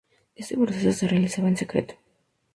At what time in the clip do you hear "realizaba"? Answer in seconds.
1.07-1.47